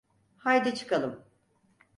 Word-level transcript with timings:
Haydi 0.37 0.75
çıkalım. 0.75 1.23